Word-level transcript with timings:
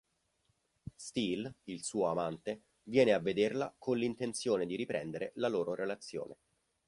Steele, 0.95 1.57
il 1.65 1.83
suo 1.83 2.07
amante, 2.07 2.63
viene 2.85 3.13
a 3.13 3.19
vederla 3.19 3.71
con 3.77 3.99
l'intenzione 3.99 4.65
di 4.65 4.75
riprendere 4.75 5.31
la 5.35 5.47
loro 5.47 5.75
relazione. 5.75 6.37